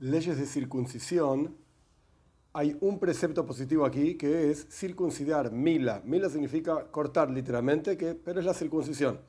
[0.00, 1.56] leyes de circuncisión,
[2.52, 6.02] hay un precepto positivo aquí que es circuncidar mila.
[6.04, 9.20] Mila significa cortar literalmente, que, pero es la circuncisión.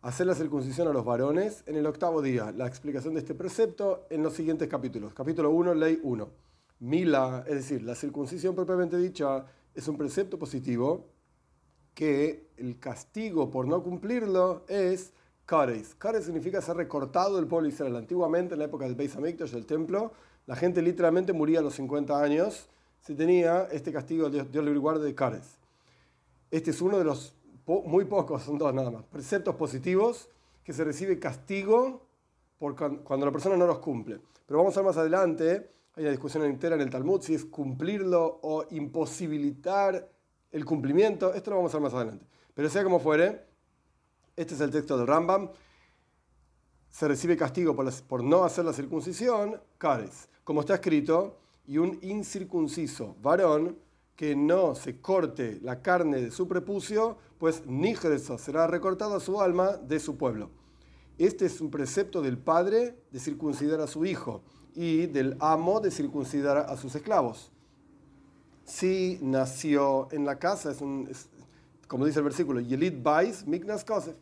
[0.00, 2.50] Hacer la circuncisión a los varones en el octavo día.
[2.50, 5.14] La explicación de este precepto en los siguientes capítulos.
[5.14, 6.28] Capítulo 1, ley 1.
[6.80, 11.08] Mila, es decir, la circuncisión propiamente dicha, es un precepto positivo
[11.94, 15.12] que el castigo por no cumplirlo es
[15.48, 15.94] Kares.
[15.94, 17.96] Kares significa ser recortado del pueblo Israel.
[17.96, 20.12] Antiguamente, en la época del Beis Hamikdash, del templo,
[20.44, 22.68] la gente literalmente moría a los 50 años
[23.00, 25.56] si tenía este castigo, Dios, Dios le guarde, de Kares.
[26.50, 27.34] Este es uno de los
[27.66, 30.28] muy pocos, son dos nada más, preceptos positivos
[30.62, 32.02] que se recibe castigo
[32.58, 34.20] por cuando la persona no los cumple.
[34.44, 37.46] Pero vamos a ver más adelante, hay una discusión entera en el Talmud si es
[37.46, 40.10] cumplirlo o imposibilitar
[40.50, 41.32] el cumplimiento.
[41.32, 42.26] Esto lo vamos a ver más adelante.
[42.52, 43.47] Pero sea como fuere,
[44.38, 45.50] este es el texto del Rambam.
[46.88, 53.16] Se recibe castigo por, no hacer la circuncisión, cares, como está escrito, y un incircunciso
[53.20, 53.76] varón
[54.14, 59.40] que no se corte la carne de su prepucio, pues nigreso será recortado a su
[59.40, 60.50] alma de su pueblo.
[61.18, 65.90] Este es un precepto del padre de circuncidar a su hijo y del amo de
[65.90, 67.50] circuncidar a sus esclavos.
[68.64, 70.72] Si nació en la casa,
[71.88, 74.14] como dice el versículo, Yelit Bais Miknas Kosef,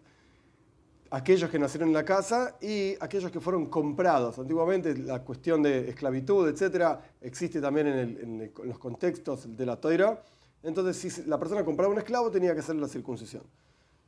[1.11, 4.39] aquellos que nacieron en la casa y aquellos que fueron comprados.
[4.39, 10.23] Antiguamente la cuestión de esclavitud, etcétera, existe también en, los contextos de la toira.
[10.62, 13.43] Entonces, si la persona compraba un esclavo, tenía que hacer la circuncisión.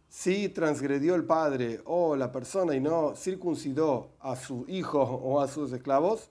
[0.08, 5.48] Si transgredió el padre o la persona y no circuncidó a su hijo o a
[5.48, 6.30] sus esclavos,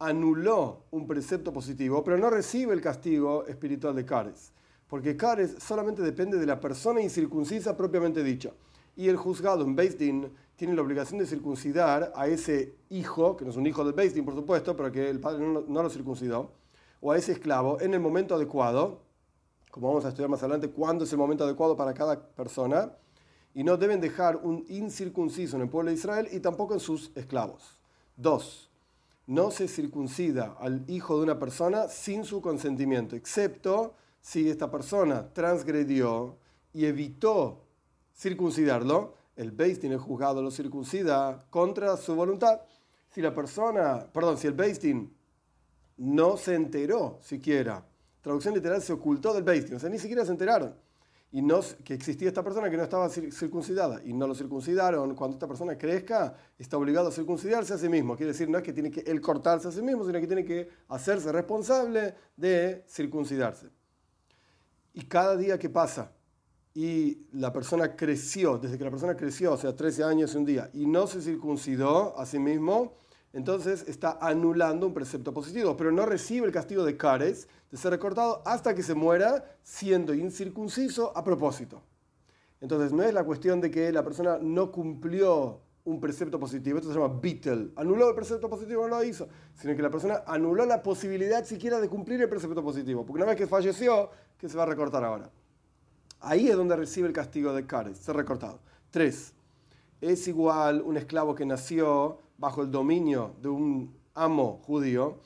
[0.00, 4.52] anuló un precepto positivo, pero no recibe el castigo espiritual de Cares.
[4.88, 8.50] Porque Cares solamente depende de la persona incircuncisa propiamente dicha
[8.96, 13.50] y el juzgado en Beis tiene la obligación de circuncidar a ese hijo, que no
[13.50, 16.52] es un hijo de Beis por supuesto, pero que el padre no, lo circuncidó,
[17.00, 19.02] o a ese esclavo en el momento adecuado,
[19.70, 22.92] como vamos a estudiar más adelante, cuándo es el momento adecuado para cada persona,
[23.54, 27.12] y no deben dejar un incircunciso en el pueblo de Israel y tampoco en sus
[27.14, 27.78] esclavos.
[28.16, 28.70] Dos,
[29.26, 35.32] no se circuncida al hijo de una persona sin su consentimiento, excepto si esta persona
[35.32, 36.36] transgredió
[36.72, 37.63] y evitó
[38.14, 42.60] circuncidarlo, el Beis el juzgado lo circuncida contra su voluntad.
[43.10, 44.80] Si la persona, perdón, si el Beis
[45.96, 47.84] no se enteró siquiera,
[48.20, 50.74] traducción literal se ocultó del Beis o sea, ni siquiera se enteraron.
[51.32, 55.16] Y no, que existía esta persona que no estaba circuncidada y no lo circuncidaron.
[55.16, 58.14] Cuando esta persona crezca, está obligado a circuncidarse a sí mismo.
[58.14, 60.44] Quiere decir, no es que tiene que él cortarse a sí mismo, sino que tiene
[60.44, 63.68] que hacerse responsable de circuncidarse.
[64.92, 66.12] Y cada día que pasa
[66.74, 70.44] y la persona creció, desde que la persona creció, o sea, 13 años y un
[70.44, 72.94] día, y no se circuncidó a sí mismo,
[73.32, 77.92] entonces está anulando un precepto positivo, pero no recibe el castigo de Cares, de ser
[77.92, 81.82] recortado, hasta que se muera siendo incircunciso a propósito.
[82.60, 86.92] Entonces no es la cuestión de que la persona no cumplió un precepto positivo, esto
[86.92, 90.64] se llama Beetle, anuló el precepto positivo, no lo hizo, sino que la persona anuló
[90.64, 94.56] la posibilidad siquiera de cumplir el precepto positivo, porque una vez que falleció, ¿qué se
[94.56, 95.30] va a recortar ahora?
[96.26, 98.58] Ahí es donde recibe el castigo de Kares, ser recortado.
[98.90, 99.34] Tres,
[100.00, 105.18] es igual un esclavo que nació bajo el dominio de un amo judío.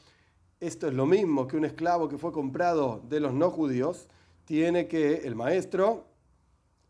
[0.58, 4.08] Esto es lo mismo que un esclavo que fue comprado de los no judíos.
[4.44, 6.04] Tiene que el maestro,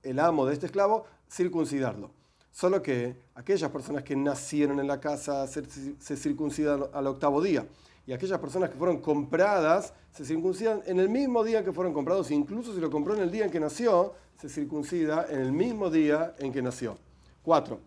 [0.03, 2.11] el amo de este esclavo, circuncidarlo.
[2.51, 5.65] Solo que aquellas personas que nacieron en la casa se,
[6.01, 7.67] se circuncidan al octavo día
[8.09, 11.93] y aquellas personas que fueron compradas se circuncidan en el mismo día en que fueron
[11.93, 15.53] comprados, incluso si lo compró en el día en que nació, se circuncida en el
[15.53, 16.97] mismo día en que nació.
[17.43, 17.81] Cuatro.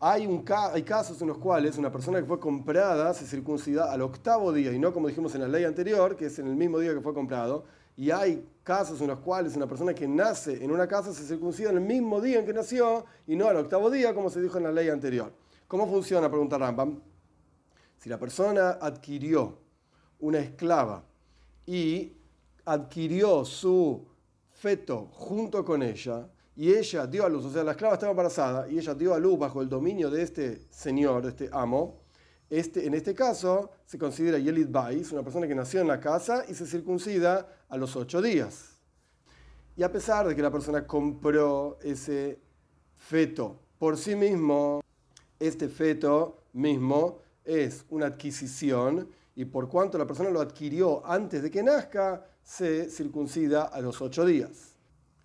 [0.00, 0.42] Hay, un,
[0.72, 4.72] hay casos en los cuales una persona que fue comprada se circuncida al octavo día
[4.72, 7.02] y no como dijimos en la ley anterior, que es en el mismo día que
[7.02, 7.66] fue comprado.
[7.94, 11.68] Y hay casos en los cuales una persona que nace en una casa se circuncida
[11.68, 14.56] en el mismo día en que nació y no al octavo día, como se dijo
[14.56, 15.30] en la ley anterior.
[15.66, 16.30] ¿Cómo funciona?
[16.30, 17.02] Pregunta Rambam.
[17.98, 19.58] Si la persona adquirió
[20.20, 21.04] una esclava
[21.66, 22.12] y
[22.64, 24.06] adquirió su
[24.52, 28.68] feto junto con ella, y ella dio a luz, o sea, la esclava estaba embarazada
[28.68, 32.00] y ella dio a luz bajo el dominio de este señor, de este amo,
[32.50, 36.44] este, en este caso se considera Yelit Bais, una persona que nació en la casa
[36.48, 38.78] y se circuncida a los ocho días.
[39.76, 42.40] Y a pesar de que la persona compró ese
[42.96, 44.80] feto por sí mismo,
[45.38, 51.50] este feto mismo es una adquisición y por cuanto la persona lo adquirió antes de
[51.50, 54.76] que nazca, se circuncida a los ocho días.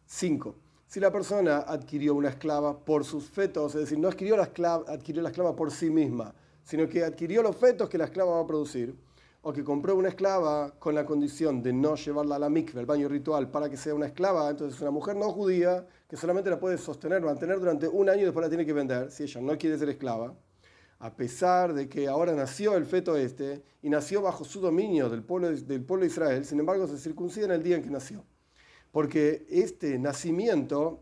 [0.05, 0.55] 5.
[0.87, 4.85] Si la persona adquirió una esclava por sus fetos, es decir, no adquirió la esclava,
[4.87, 6.33] adquirió la esclava por sí misma,
[6.63, 8.95] sino que adquirió los fetos que la esclava va a producir,
[9.41, 12.85] o que compró una esclava con la condición de no llevarla a la mikve, al
[12.85, 16.59] baño ritual, para que sea una esclava, entonces una mujer no judía que solamente la
[16.59, 19.57] puede sostener, mantener durante un año y después la tiene que vender, si ella no
[19.57, 20.33] quiere ser esclava,
[21.03, 25.21] a pesar de que ahora nació el feto este y nació bajo su dominio del
[25.21, 28.23] pueblo, del pueblo de Israel, sin embargo se circuncida en el día en que nació.
[28.89, 31.01] Porque este nacimiento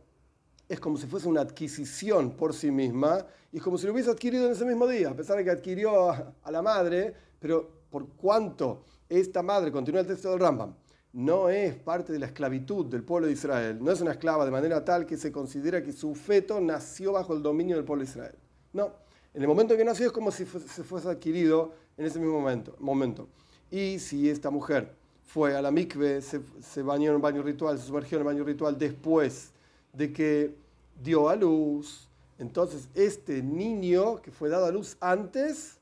[0.67, 4.09] es como si fuese una adquisición por sí misma y es como si lo hubiese
[4.09, 8.07] adquirido en ese mismo día, a pesar de que adquirió a, la madre, pero por
[8.15, 10.73] cuanto esta madre, continúa el texto del Rambam,
[11.13, 14.51] no es parte de la esclavitud del pueblo de Israel, no es una esclava de
[14.51, 18.09] manera tal que se considera que su feto nació bajo el dominio del pueblo de
[18.09, 18.35] Israel.
[18.73, 18.93] No,
[19.33, 22.39] en el momento en que nació es como si se fuese adquirido en ese mismo
[22.39, 22.75] momento.
[22.79, 23.27] momento.
[23.69, 24.93] Y si esta mujer
[25.25, 28.43] fue a la mikve, se, bañó en un baño ritual, se sumergió en el baño
[28.43, 29.51] ritual después
[29.93, 30.53] de que
[31.01, 35.77] dio a luz, entonces este niño que fue dado a luz antes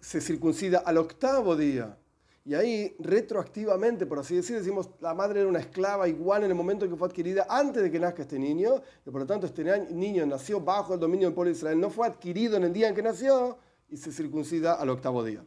[0.00, 1.96] se circuncida al octavo día.
[2.44, 6.56] Y ahí, retroactivamente, por así decir, decimos, la madre era una esclava igual en el
[6.56, 9.46] momento en que fue adquirida antes de que nazca este niño, y por lo tanto
[9.46, 12.72] este niño nació bajo el dominio del pueblo de Israel, no fue adquirido en el
[12.72, 13.58] día en que nació,
[13.90, 15.44] y se circuncida al octavo día.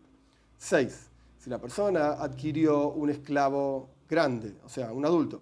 [0.57, 1.09] 6.
[1.39, 5.41] Si la persona adquirió un esclavo grande, o sea, un adulto,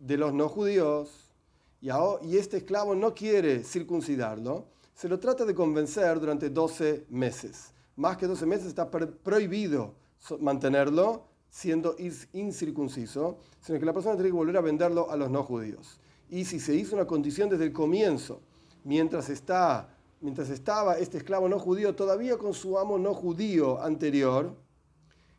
[0.00, 1.32] de los no judíos,
[1.80, 1.88] y,
[2.26, 8.16] y este esclavo no quiere circuncidarlo, se lo trata de convencer durante 12 meses más
[8.16, 9.92] que 12 meses está prohibido
[10.40, 11.96] mantenerlo siendo
[12.32, 16.00] incircunciso, sino que la persona tiene que volver a venderlo a los no judíos.
[16.28, 18.40] Y si se hizo una condición desde el comienzo,
[18.84, 19.88] mientras, está,
[20.20, 24.54] mientras estaba este esclavo no judío todavía con su amo no judío anterior,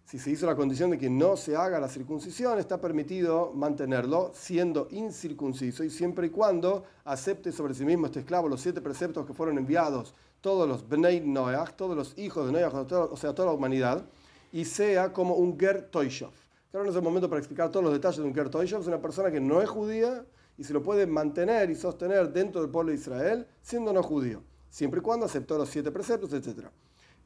[0.06, 4.32] si se hizo la condición de que no se haga la circuncisión, está permitido mantenerlo
[4.34, 9.28] siendo incircunciso y siempre y cuando acepte sobre sí mismo este esclavo los siete preceptos
[9.28, 13.50] que fueron enviados, todos los Bnei Noach, todos los hijos de Noach, o sea, toda
[13.50, 14.04] la humanidad,
[14.52, 16.34] y sea como un Ger Toishov.
[16.72, 18.88] Claro, no es el momento para explicar todos los detalles de un Ger Toishov, es
[18.88, 20.26] una persona que no es judía
[20.58, 24.44] y se lo puede mantener y sostener dentro del pueblo de Israel siendo no judío,
[24.70, 26.72] siempre y cuando aceptó los siete preceptos, etcétera.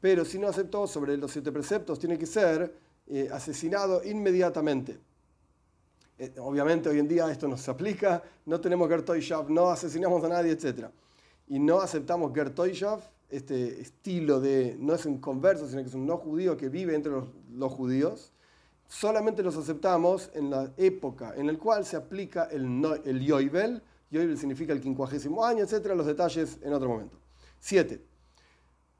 [0.00, 2.74] Pero si no aceptó sobre los siete preceptos, tiene que ser
[3.06, 4.98] eh, asesinado inmediatamente.
[6.18, 10.28] Eh, obviamente hoy en día esto no se aplica, no tenemos Gertoyshav, no asesinamos a
[10.28, 10.86] nadie, etc.
[11.48, 13.00] Y no aceptamos Gertoyshav,
[13.36, 16.94] este estilo de, no es un converso, sino que es un no judío que vive
[16.94, 18.32] entre los, judíos,
[18.86, 23.82] solamente los aceptamos en la época en la cual se aplica el, no, el Yoibel,
[24.10, 25.86] Yoibel significa el quincuagésimo año, etc.
[25.96, 27.18] Los detalles en otro momento.
[27.58, 28.14] Siete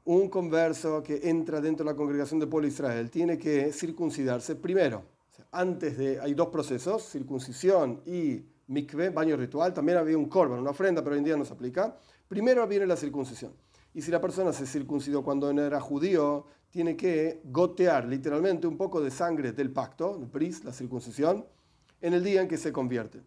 [0.05, 4.55] un converso que entra dentro de la congregación del pueblo de Israel tiene que circuncidarse
[4.55, 5.03] primero.
[5.51, 9.73] Antes de, hay dos procesos, circuncisión y mikve, baño ritual.
[9.73, 11.97] También había un korban, una ofrenda, pero hoy en día no se aplica.
[12.27, 13.53] Primero viene la circuncisión.
[13.95, 18.75] Y si la persona se circuncidó cuando no era judío, tiene que gotear literalmente un
[18.75, 21.45] poco de sangre del pacto, el bris, la circuncisión,
[22.01, 23.21] en el día en que se convierte.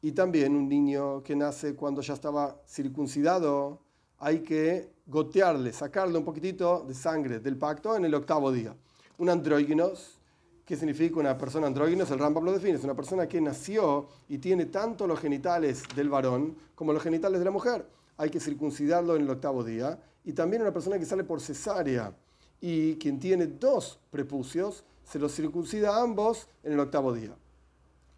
[0.00, 3.82] Y también un niño que nace cuando ya estaba circuncidado,
[4.16, 8.74] hay que gotearle, sacarle un poquitito de sangre del pacto en el octavo día.
[9.18, 10.18] Un andróginos,
[10.64, 12.10] ¿qué significa una persona andróginos?
[12.10, 16.08] El Rambam lo define, es una persona que nació y tiene tanto los genitales del
[16.08, 17.99] varón como los genitales de la mujer.
[18.20, 19.98] Hay que circuncidarlo en el octavo día.
[20.24, 22.12] Y también una persona que sale por cesárea
[22.60, 27.34] y quien tiene dos prepucios, se los circuncida a ambos en el octavo día.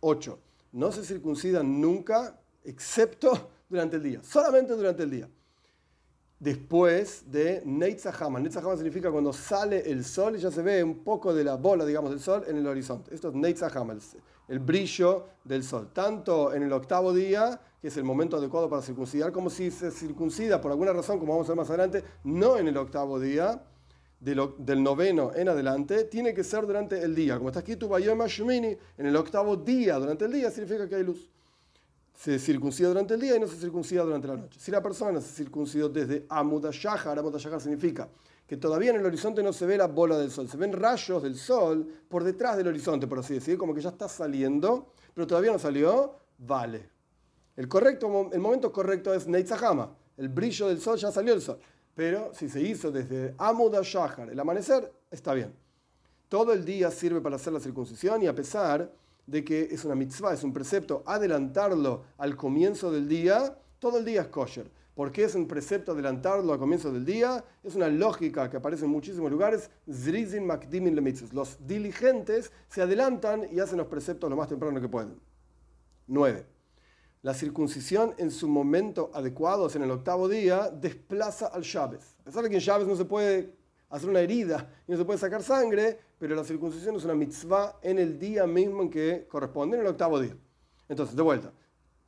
[0.00, 0.38] 8.
[0.73, 5.29] No se circuncidan nunca, excepto durante el día, solamente durante el día
[6.43, 8.41] después de Neitzahama.
[8.41, 11.87] Neitzahama significa cuando sale el sol y ya se ve un poco de la bola,
[11.87, 13.15] digamos, del sol en el horizonte.
[13.15, 13.97] Esto es Neitzahama,
[14.49, 15.91] el, brillo del sol.
[15.93, 19.91] Tanto en el octavo día, que es el momento adecuado para circuncidar, como si se
[19.91, 23.62] circuncida por alguna razón, como vamos a ver más adelante, no en el octavo día,
[24.21, 27.37] del noveno en adelante, tiene que ser durante el día.
[27.37, 31.29] Como está tu en el octavo día, durante el día, significa que hay luz
[32.15, 34.61] se circuncida durante el día y no se circuncida durante la noche.
[34.61, 38.09] Si la persona se circuncidó desde Amudashahar, Amudashahar significa
[38.47, 41.23] que todavía en el horizonte no se ve la bola del sol, se ven rayos
[41.23, 45.27] del sol por detrás del horizonte, por así decir, como que ya está saliendo, pero
[45.27, 46.91] todavía no salió, vale.
[47.62, 51.61] El, correcto, el momento correcto es Neitzahama, el brillo del sol ya salió el sol.
[51.95, 55.54] Pero si se hizo desde Amudashahar, el amanecer, está bien.
[56.28, 58.92] Todo el día sirve para hacer la circuncisión y a pesar
[59.28, 64.04] de que es una mitzvah, es un precepto, adelantarlo al comienzo del día, todo el
[64.04, 64.69] día es kosher.
[64.97, 67.45] ¿Por qué es un precepto adelantarlo al comienzo del día?
[67.62, 69.71] Es una lógica que aparece en muchísimos lugares.
[69.88, 71.00] Zrizin makdimin
[71.33, 75.14] Los diligentes se adelantan y hacen los preceptos lo más temprano que pueden.
[76.09, 76.51] 9.
[77.23, 82.02] La circuncisión en su momento adecuado, en el octavo día, desplaza al Shabbat.
[82.21, 83.55] A pesar de que en Chávez no se puede
[83.91, 87.79] hacer una herida y no se puede sacar sangre, pero la circuncisión es una mitzvah
[87.81, 90.37] en el día mismo en que corresponde, en el octavo día.
[90.88, 91.52] Entonces, de vuelta,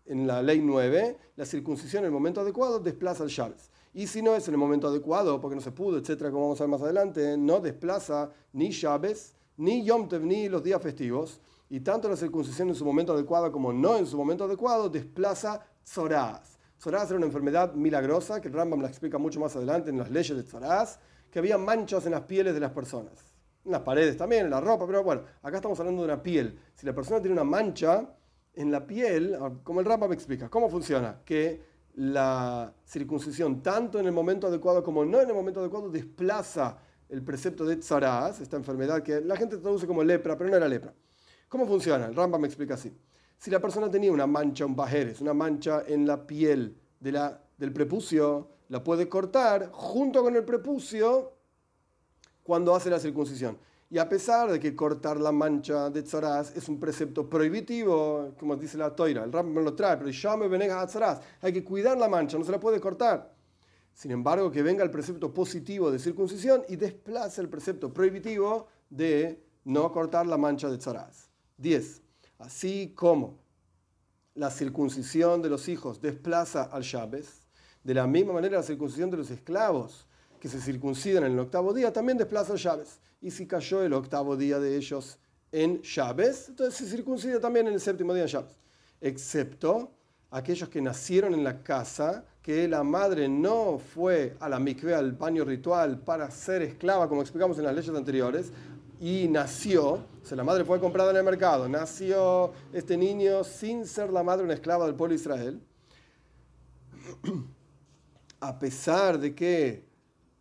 [0.04, 3.60] en la ley 9, la circuncisión en el momento adecuado desplaza el Shabbat.
[3.92, 6.60] Y si no es en el momento adecuado, porque no se pudo, etcétera, como vamos
[6.60, 9.16] a ver más adelante, no desplaza ni Shabbat,
[9.58, 11.40] ni Yom Tev, ni los días festivos.
[11.70, 15.60] Y tanto la circuncisión en su momento adecuado como no en su momento adecuado desplaza
[15.86, 16.58] Zoraz.
[16.78, 20.10] Zoraz era una enfermedad milagrosa que el Rambam la explica mucho más adelante en las
[20.10, 20.98] leyes de Zoraz,
[21.30, 23.14] que había manchas en las pieles de las personas.
[23.64, 26.58] En las paredes también, en la ropa, pero bueno, acá estamos hablando de una piel.
[26.74, 28.10] Si la persona tiene una mancha
[28.52, 31.20] en la piel, como el Rambam explica, ¿cómo funciona?
[31.24, 31.62] Que
[31.94, 36.76] la circuncisión, tanto en el momento adecuado como no en el momento adecuado, desplaza
[37.08, 40.68] el precepto de Tzaraz, esta enfermedad que la gente traduce como lepra, pero no era
[40.68, 40.92] lepra.
[41.54, 42.06] ¿Cómo funciona?
[42.06, 42.92] El Rambam me explica así.
[43.38, 47.40] Si la persona tenía una mancha, un bajeres, una mancha en la piel de la,
[47.56, 51.32] del prepucio, la puede cortar junto con el prepucio
[52.42, 53.56] cuando hace la circuncisión.
[53.88, 58.56] Y a pesar de que cortar la mancha de tzaraz es un precepto prohibitivo, como
[58.56, 61.62] dice la toira, el Rambam lo trae, pero ya me venega a tzaraz, hay que
[61.62, 63.32] cuidar la mancha, no se la puede cortar.
[63.92, 69.40] Sin embargo, que venga el precepto positivo de circuncisión y desplace el precepto prohibitivo de
[69.62, 71.32] no cortar la mancha de tzaraz.
[71.56, 72.02] 10.
[72.38, 73.38] Así como
[74.34, 77.24] la circuncisión de los hijos desplaza al Shabbat,
[77.82, 80.06] de la misma manera la circuncisión de los esclavos
[80.40, 82.88] que se circuncidan en el octavo día también desplaza al Shabbat.
[83.20, 85.18] Y si cayó el octavo día de ellos
[85.52, 88.52] en Shabbat, entonces se circuncida también en el séptimo día en Shabbat.
[89.00, 89.92] Excepto
[90.30, 95.12] aquellos que nacieron en la casa, que la madre no fue a la mikveh, al
[95.12, 98.52] baño ritual, para ser esclava, como explicamos en las leyes anteriores,
[99.00, 103.86] y nació, o sea, la madre fue comprada en el mercado, nació este niño sin
[103.86, 105.60] ser la madre una esclava del pueblo de Israel,
[108.40, 109.84] a pesar de que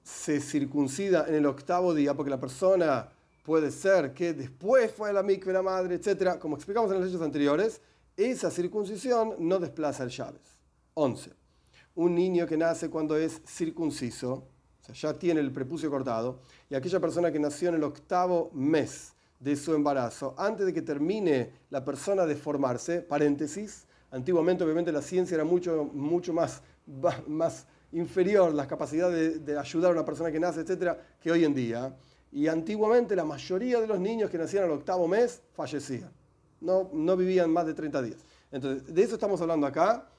[0.04, 3.10] se circuncida en el octavo día, porque la persona
[3.44, 7.08] puede ser que después fue a la mikve la madre, etc., como explicamos en las
[7.08, 7.82] leyes anteriores,
[8.16, 10.42] esa circuncisión no desplaza el Shabbat.
[10.94, 11.32] 11.
[11.96, 14.48] Un niño que nace cuando es circunciso,
[14.84, 18.52] o sea, ya tiene el prepucio cortado, y aquella persona que nació en el octavo
[18.54, 24.92] mes de su embarazo, antes de que termine la persona de formarse, paréntesis, antiguamente obviamente
[24.92, 26.62] la ciencia era mucho, mucho más,
[27.28, 31.54] más inferior la capacidad de, ayudar a una persona que nace, etcétera, que hoy en
[31.54, 31.96] día.
[32.32, 36.12] Y antiguamente la mayoría de los niños que nacían al octavo mes fallecían.
[36.60, 38.18] No, no vivían más de 30 días.
[38.52, 40.10] Entonces, de eso estamos hablando acá.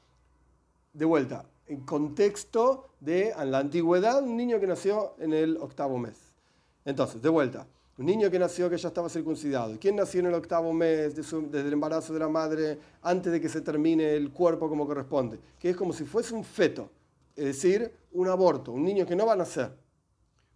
[0.93, 6.35] De vuelta, en contexto de la antigüedad, un niño que nació en el octavo mes.
[6.85, 7.67] Entonces, de vuelta,
[7.97, 9.77] un niño que nació que ya estaba circuncidado.
[9.81, 13.49] ¿Quién nació en el octavo mes desde el embarazo de la madre antes de que
[13.49, 15.39] se termine el cuerpo como corresponde?
[15.59, 16.91] Que es como si fuese un feto
[17.37, 19.73] es decir, un aborto, un niño que no va a nacer,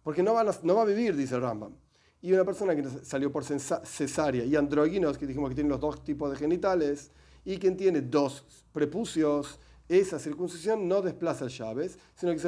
[0.03, 1.73] porque no va a, no va a vivir, dice Rambam.
[2.21, 6.03] Y una persona que salió por cesárea y andróginos, que dijimos que tienen los dos
[6.03, 7.11] tipos de genitales,
[7.45, 12.39] y quien tiene dos prepucios, esa circuncisión no desplaza el llaves, sino que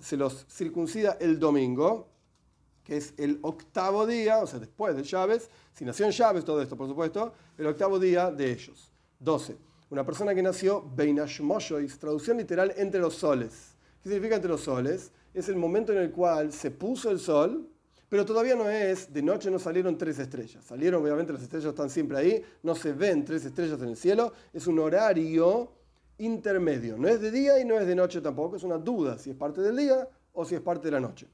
[0.00, 2.08] se los, circuncida el domingo,
[2.84, 6.62] que es el octavo día, o sea, después de llaves, si nació en llaves, todo
[6.62, 8.92] esto, por supuesto, el octavo día de ellos.
[9.18, 9.56] 12.
[9.90, 13.74] Una persona que nació Beinash Moshois, traducción literal entre los soles.
[14.02, 15.10] ¿Qué significa entre los soles?
[15.32, 17.68] Es el momento en el cual se puso el sol,
[18.08, 20.64] pero todavía no es, de noche no salieron tres estrellas.
[20.64, 24.32] Salieron, obviamente las estrellas están siempre ahí, no se ven tres estrellas en el cielo,
[24.52, 25.72] es un horario
[26.18, 26.96] intermedio.
[26.96, 29.36] No es de día y no es de noche tampoco, es una duda si es
[29.36, 31.26] parte del día o si es parte de la noche.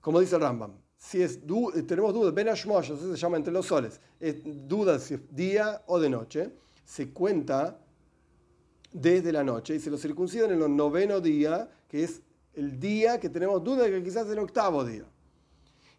[0.00, 1.40] Como dice el Rambam, si es
[1.86, 5.98] tenemos dudas, Ben Ashmosh, se llama entre los soles, es duda si es día o
[6.00, 6.50] de noche,
[6.84, 7.78] se cuenta
[8.92, 12.20] desde la noche y se lo circuncidan en el noveno día, que es
[12.54, 15.04] el día que tenemos duda de que quizás es el octavo día.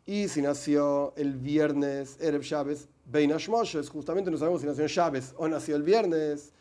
[0.05, 3.31] Y si nació el viernes, Erev Shabbos, Bein
[3.91, 6.51] justamente no sabemos si nació en Shabbos o nació el viernes,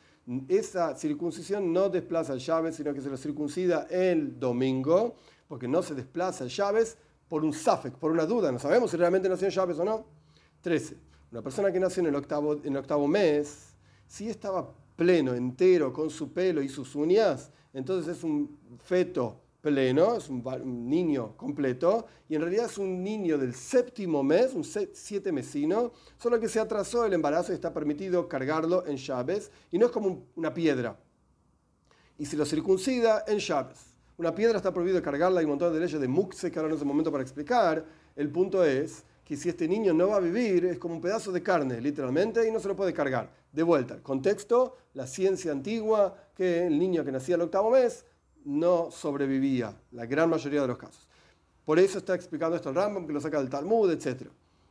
[0.49, 5.17] esa circuncisión no desplaza el Shabbos, sino que se lo circuncida el domingo,
[5.49, 6.97] porque no se desplaza el Shabbos
[7.29, 8.53] por un safek, por una duda.
[8.53, 10.05] No sabemos si realmente nació en o no.
[10.61, 10.97] 13.
[11.31, 13.75] Una persona que nació en el octavo, en el octavo mes,
[14.07, 20.17] si estaba pleno, entero, con su pelo y sus uñas, entonces es un feto pleno,
[20.17, 20.43] es un,
[20.89, 26.39] niño completo, y en realidad es un niño del séptimo mes, un siete mesino, solo
[26.39, 30.27] que se atrasó el embarazo y está permitido cargarlo en llaves, y no es como
[30.37, 30.99] una piedra.
[32.19, 33.79] Y si lo circuncida en llaves.
[34.17, 36.75] Una piedra está prohibido cargarla, hay un montón de leyes de Muxe que ahora no
[36.75, 37.85] es el momento para explicar.
[38.17, 41.31] El punto es que si este niño no va a vivir, es como un pedazo
[41.31, 43.31] de carne, literalmente, y no se lo puede cargar.
[43.53, 48.05] De vuelta, contexto, la ciencia antigua, que el niño que nacía el octavo mes
[48.49, 51.07] no sobrevivía, la gran mayoría de los casos.
[51.67, 54.27] Por eso está explicando esto el Rambam, que lo saca del Talmud, etc.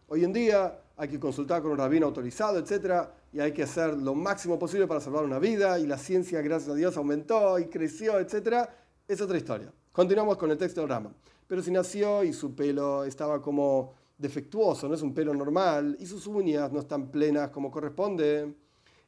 [0.07, 3.07] Hoy en día hay que consultar con un rabino autorizado, etc.
[3.31, 5.77] Y hay que hacer lo máximo posible para salvar una vida.
[5.77, 8.67] Y la ciencia, gracias a Dios, aumentó y creció, etc.
[9.07, 9.71] Es otra historia.
[9.91, 11.13] Continuamos con el texto del Rambam.
[11.47, 16.07] Pero si nació y su pelo estaba como defectuoso, no es un pelo normal, y
[16.07, 18.55] sus uñas no están plenas como corresponde,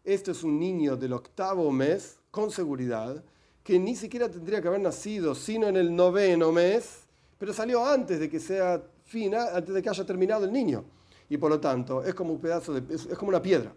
[0.04, 3.24] esto es un niño del octavo mes, con seguridad,
[3.70, 7.02] que ni siquiera tendría que haber nacido sino en el noveno mes,
[7.38, 10.86] pero salió antes de que sea fina, antes de que haya terminado el niño.
[11.30, 13.72] Y por lo tanto, es como un pedazo de, es, como una piedra.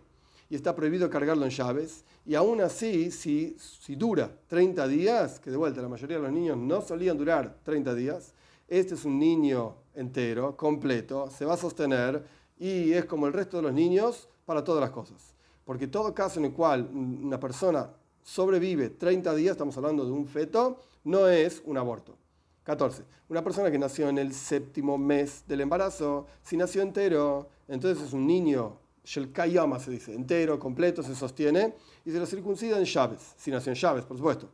[0.48, 2.06] Y está prohibido cargarlo en llaves.
[2.24, 6.32] Y aún así, si, si dura 30 días, que de vuelta la mayoría de los
[6.32, 8.32] niños no solían durar 30 días,
[8.68, 12.24] este es un niño entero, completo, se va a sostener
[12.58, 15.34] y es como el resto de los niños para todas las cosas.
[15.66, 17.90] Porque todo caso en el cual una persona
[18.22, 22.16] sobrevive 30 días, estamos hablando de un feto, no es un aborto.
[22.64, 23.04] 14.
[23.28, 28.12] Una persona que nació en el séptimo mes del embarazo, si nació entero, entonces es
[28.12, 28.78] un niño,
[29.32, 31.74] Kayama se dice, entero, completo, se sostiene,
[32.04, 34.48] y se lo circuncida en llaves, si nació en llaves, por supuesto.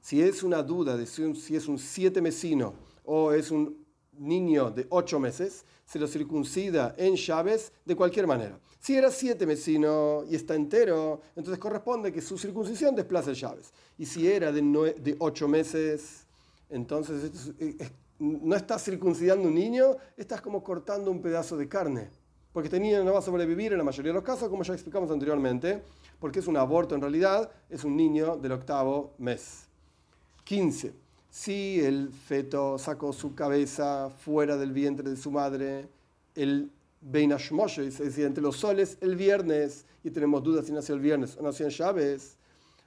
[0.00, 3.81] Si es una duda de si, es un siete mesino o es un
[4.18, 8.58] niño de ocho meses, se lo circuncida en llaves de cualquier manera.
[8.80, 13.72] Si era siete mesino y está entero, entonces corresponde que su circuncisión desplace llaves.
[13.98, 16.26] Y si era de, de ocho meses,
[16.68, 17.30] entonces
[18.18, 22.10] no estás circuncidando un niño, estás como cortando un pedazo de carne.
[22.52, 24.74] Porque este niño no va a sobrevivir en la mayoría de los casos, como ya
[24.74, 25.82] explicamos anteriormente,
[26.20, 29.66] porque es un aborto en realidad, es un niño del octavo mes.
[30.44, 30.92] 15.
[31.32, 35.88] Si el feto sacó su cabeza fuera del vientre de su madre,
[36.34, 36.70] el
[37.00, 41.38] Beinashmoshe, es decir, entre los soles, el viernes, y tenemos dudas si nació el viernes
[41.38, 42.36] o nació en llaves,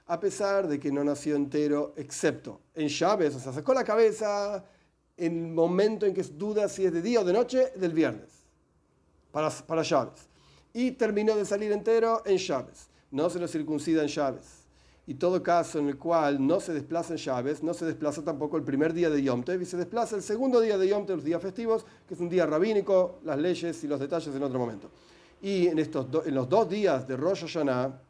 [0.06, 4.64] a pesar de que no nació entero, excepto en llaves, o sea, sacó la cabeza
[5.16, 7.92] en el momento en que es duda si es de día o de noche, del
[7.92, 8.30] viernes,
[9.32, 10.28] para, para llaves.
[10.72, 12.86] Y terminó de salir entero en llaves.
[13.10, 14.65] No se lo circuncida en llaves.
[15.08, 18.64] Y todo caso en el cual no se desplazan llaves, no se desplaza tampoco el
[18.64, 21.24] primer día de Yom Tov y se desplaza el segundo día de Yom Tov, los
[21.24, 24.90] días festivos, que es un día rabínico, las leyes y los detalles en otro momento.
[25.40, 28.00] Y en, estos en los dos días de Rosh Hashanah,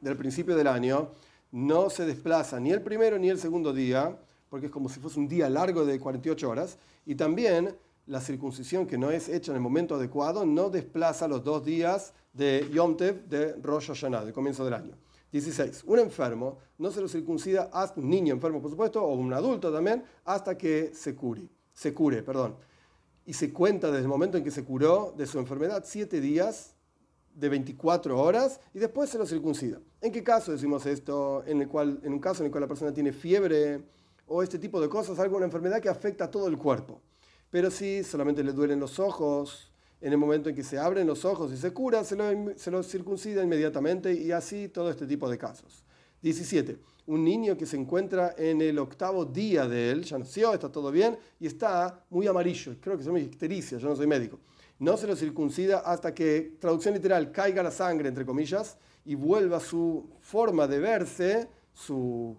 [0.00, 1.10] del principio del año,
[1.52, 4.16] no se desplaza ni el primero ni el segundo día,
[4.50, 6.76] porque es como si fuese un día largo de 48 horas,
[7.06, 7.72] y también
[8.06, 12.14] la circuncisión que no es hecha en el momento adecuado no desplaza los dos días
[12.32, 14.96] de Yom Tev de Rosh Hashanah, de comienzo del año.
[15.32, 15.84] 16.
[15.86, 19.72] Un enfermo no se lo circuncida hasta un niño enfermo, por supuesto, o un adulto
[19.72, 21.48] también, hasta que se cure.
[21.72, 22.56] Se cure, perdón.
[23.24, 26.74] Y se cuenta desde el momento en que se curó de su enfermedad siete días
[27.34, 29.80] de 24 horas y después se lo circuncida.
[30.02, 31.42] ¿En qué caso decimos esto?
[31.46, 33.82] En, el cual, en un caso en el cual la persona tiene fiebre
[34.26, 37.00] o este tipo de cosas, alguna enfermedad que afecta a todo el cuerpo.
[37.50, 39.71] Pero si solamente le duelen los ojos,
[40.02, 42.24] en el momento en que se abren los ojos y se cura, se lo,
[42.56, 45.84] se lo circuncida inmediatamente y así todo este tipo de casos.
[46.20, 46.76] 17.
[47.06, 50.90] Un niño que se encuentra en el octavo día de él, ya nació, está todo
[50.90, 54.38] bien y está muy amarillo, creo que se llama ictericia, yo no soy médico
[54.82, 59.60] no se lo circuncida hasta que, traducción literal, caiga la sangre, entre comillas, y vuelva
[59.60, 62.36] su forma de verse, su,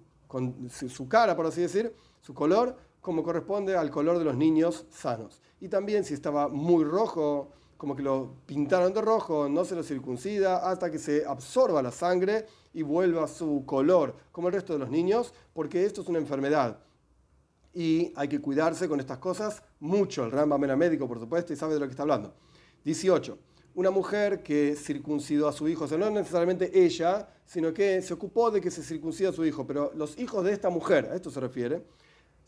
[0.90, 5.42] su cara, por así decir, su color, como corresponde al color de los niños sanos.
[5.60, 9.84] Y también si estaba muy rojo, como que lo pintaron de rojo, no se lo
[9.84, 14.80] circuncida hasta que se absorba la sangre y vuelva su color, como el resto de
[14.80, 16.80] los niños, porque esto es una enfermedad
[17.74, 20.24] y hay que cuidarse con estas cosas mucho.
[20.24, 22.34] El Rambam era médico, por supuesto, y sabe de lo que está hablando.
[22.86, 23.38] 18.
[23.76, 28.14] Una mujer que circuncidó a su hijo, o sea, no necesariamente ella, sino que se
[28.14, 31.16] ocupó de que se circuncidó a su hijo, pero los hijos de esta mujer, a
[31.16, 31.84] esto se refiere,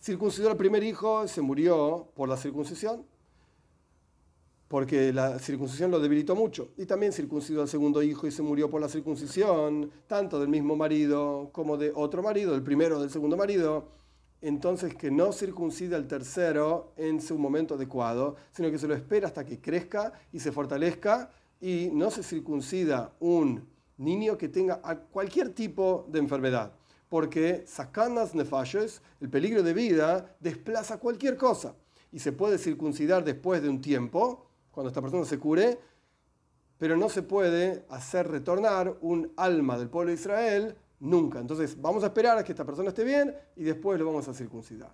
[0.05, 3.03] circuncidó al primer hijo, se murió por la circuncisión,
[4.67, 6.69] porque la circuncisión lo debilitó mucho.
[6.77, 10.75] Y también circuncidó al segundo hijo y se murió por la circuncisión, tanto del mismo
[10.75, 13.95] marido como de otro marido, del primero o del segundo marido
[14.41, 19.25] entonces que no circuncida al tercero en su momento adecuado, sino que se lo espera
[19.25, 24.79] hasta que crezca y se fortalezca y no se circuncida un niño que tenga
[25.11, 26.73] cualquier tipo de enfermedad,
[27.15, 31.73] porque sacanas nefashes, el peligro de vida, desplaza cualquier cosa
[32.11, 35.79] y se puede circuncidar después de un tiempo, cuando esta persona se cure,
[36.77, 41.39] pero no se puede hacer retornar un alma del pueblo de Israel Nunca.
[41.39, 44.33] Entonces vamos a esperar a que esta persona esté bien y después lo vamos a
[44.33, 44.91] circuncidar.